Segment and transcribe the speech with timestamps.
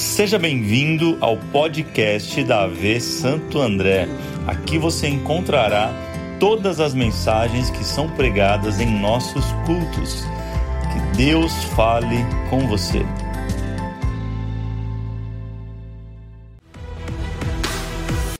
[0.00, 4.06] Seja bem-vindo ao podcast da AV Santo André.
[4.46, 5.92] Aqui você encontrará
[6.40, 10.22] todas as mensagens que são pregadas em nossos cultos.
[10.90, 12.16] Que Deus fale
[12.48, 13.00] com você.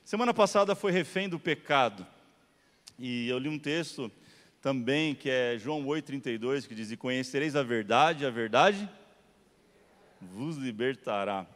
[0.03, 2.07] Semana passada foi refém do pecado.
[2.99, 4.11] E eu li um texto
[4.63, 8.89] também que é João 8,32, que diz: E conhecereis a verdade, a verdade
[10.21, 11.47] vos libertará.